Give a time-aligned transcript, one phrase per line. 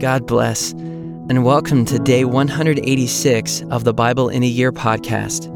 [0.00, 5.46] God bless, and welcome to day 186 of the Bible in a Year podcast.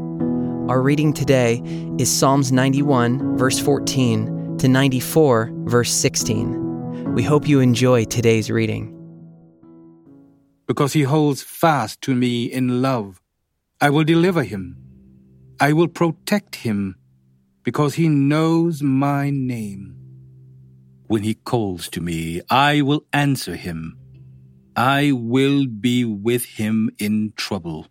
[0.69, 1.63] Our reading today
[1.97, 7.15] is Psalms 91, verse 14 to 94, verse 16.
[7.15, 8.91] We hope you enjoy today's reading.
[10.67, 13.19] Because he holds fast to me in love,
[13.81, 14.77] I will deliver him.
[15.59, 16.97] I will protect him
[17.63, 19.95] because he knows my name.
[21.07, 23.97] When he calls to me, I will answer him.
[24.75, 27.87] I will be with him in trouble.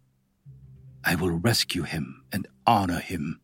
[1.03, 3.41] I will rescue him and honor him.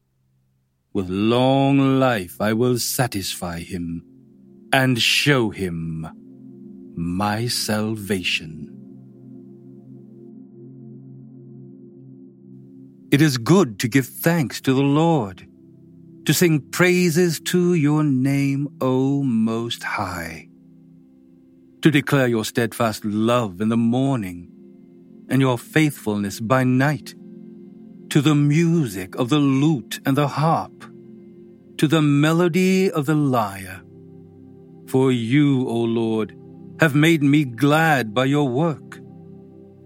[0.93, 4.05] With long life I will satisfy him
[4.75, 6.07] and show him
[6.95, 8.77] my salvation.
[13.11, 15.49] It is good to give thanks to the Lord,
[16.27, 20.50] to sing praises to your name, O Most High
[21.83, 24.49] to declare your steadfast love in the morning
[25.29, 27.15] and your faithfulness by night,
[28.11, 30.85] to the music of the lute and the harp,
[31.79, 33.83] to the melody of the lyre.
[34.89, 36.37] For you, O Lord,
[36.81, 38.99] have made me glad by your work.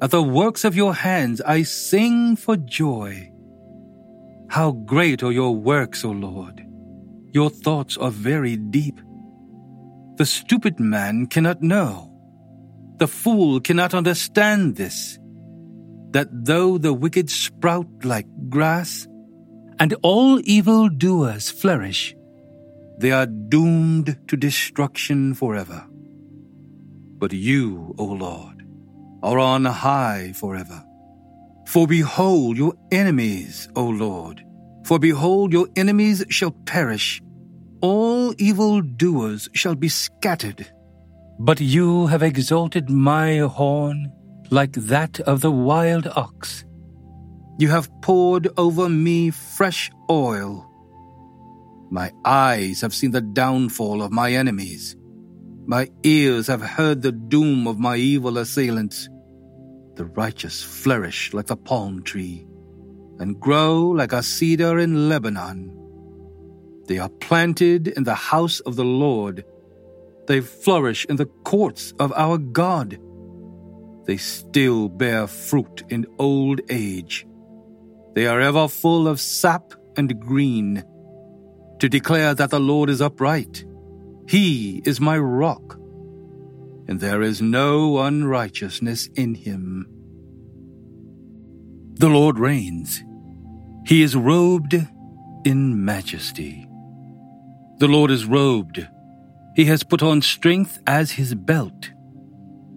[0.00, 3.30] At the works of your hands I sing for joy.
[4.48, 6.64] How great are your works, O Lord!
[7.32, 9.00] Your thoughts are very deep.
[10.16, 12.10] The stupid man cannot know.
[12.98, 15.18] The fool cannot understand this.
[16.12, 19.08] That though the wicked sprout like grass,
[19.80, 22.14] and all evil doers flourish,
[22.98, 25.84] they are doomed to destruction forever.
[27.18, 28.64] But you, O Lord,
[29.22, 30.84] are on high forever.
[31.66, 34.44] For behold your enemies, O Lord,
[34.84, 37.20] for behold your enemies shall perish
[37.84, 40.66] all evil doers shall be scattered.
[41.38, 44.10] But you have exalted my horn
[44.50, 46.64] like that of the wild ox.
[47.58, 50.66] You have poured over me fresh oil.
[51.90, 54.96] My eyes have seen the downfall of my enemies.
[55.66, 59.10] My ears have heard the doom of my evil assailants.
[59.96, 62.46] The righteous flourish like the palm tree
[63.18, 65.83] and grow like a cedar in Lebanon.
[66.86, 69.44] They are planted in the house of the Lord.
[70.26, 72.98] They flourish in the courts of our God.
[74.04, 77.26] They still bear fruit in old age.
[78.14, 80.84] They are ever full of sap and green,
[81.80, 83.64] to declare that the Lord is upright.
[84.28, 85.76] He is my rock,
[86.86, 89.86] and there is no unrighteousness in him.
[91.94, 93.02] The Lord reigns.
[93.86, 94.74] He is robed
[95.44, 96.66] in majesty.
[97.78, 98.86] The Lord is robed.
[99.56, 101.90] He has put on strength as his belt.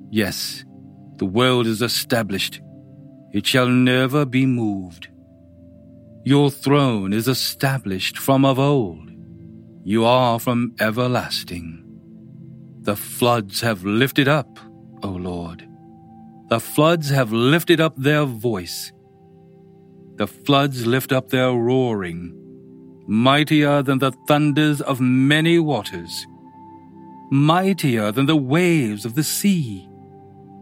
[0.10, 0.66] Yes,
[1.18, 2.62] the world is established.
[3.32, 5.10] It shall never be moved.
[6.24, 9.12] Your throne is established from of old.
[9.84, 11.84] You are from everlasting.
[12.82, 14.60] The floods have lifted up,
[15.04, 15.68] O Lord.
[16.50, 18.92] The floods have lifted up their voice.
[20.16, 22.34] The floods lift up their roaring
[23.08, 26.28] mightier than the thunders of many waters,
[27.32, 29.88] mightier than the waves of the sea.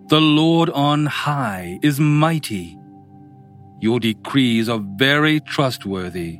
[0.07, 2.77] The Lord on high is mighty.
[3.81, 6.39] Your decrees are very trustworthy.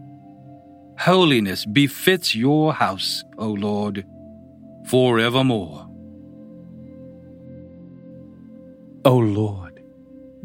[0.99, 4.05] Holiness befits your house, O Lord,
[4.87, 5.89] forevermore.
[9.03, 9.83] O Lord,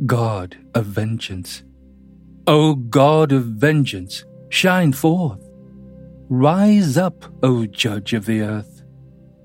[0.07, 1.63] God of vengeance,
[2.47, 5.50] O God of vengeance, shine forth.
[6.33, 8.85] Rise up, O Judge of the earth.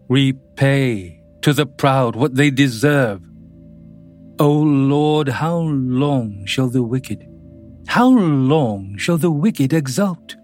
[0.08, 3.24] Repay to the proud what they deserve.
[4.40, 7.28] O Lord, how long shall the wicked,
[7.88, 10.36] how long shall the wicked exult?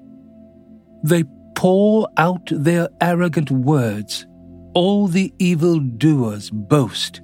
[1.04, 1.26] They
[1.56, 4.26] pour out their arrogant words.
[4.74, 7.22] All the evildoers boast.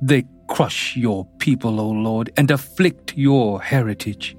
[0.00, 4.36] They crush your people, O Lord, and afflict your heritage.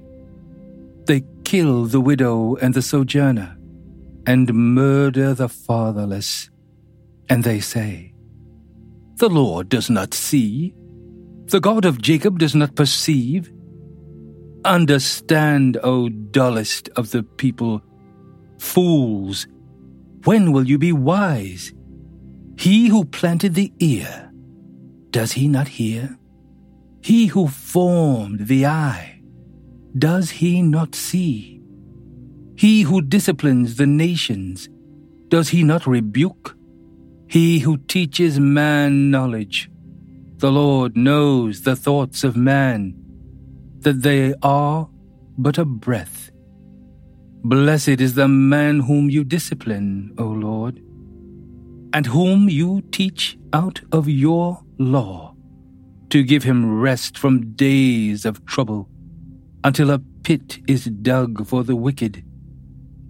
[1.04, 3.58] They kill the widow and the sojourner
[4.26, 6.50] and murder the fatherless.
[7.28, 8.14] And they say,
[9.16, 10.74] The Lord does not see,
[11.46, 13.52] the God of Jacob does not perceive.
[14.64, 17.82] Understand, O dullest of the people,
[18.58, 19.46] fools,
[20.24, 21.72] when will you be wise?
[22.58, 24.30] He who planted the ear,
[25.10, 26.16] does he not hear?
[27.02, 29.20] He who formed the eye,
[29.98, 31.60] does he not see?
[32.64, 34.70] He who disciplines the nations,
[35.28, 36.56] does he not rebuke?
[37.28, 39.70] He who teaches man knowledge,
[40.38, 42.94] The Lord knows the thoughts of man,
[43.80, 44.88] that they are
[45.36, 46.30] but a breath.
[47.42, 50.76] Blessed is the man whom you discipline, O Lord,
[51.92, 55.34] and whom you teach out of your law,
[56.08, 58.88] to give him rest from days of trouble,
[59.64, 62.24] until a pit is dug for the wicked.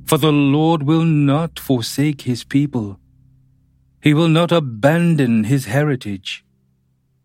[0.06, 3.00] For the Lord will not forsake his people.
[4.02, 6.44] He will not abandon his heritage.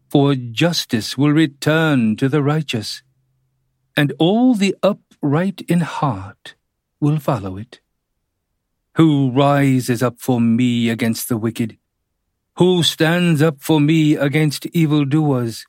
[0.10, 3.04] For justice will return to the righteous,
[3.96, 6.56] and all the upright in heart
[7.00, 7.82] will follow it.
[8.96, 11.78] Who rises up for me against the wicked?
[12.58, 15.66] Who stands up for me against evildoers?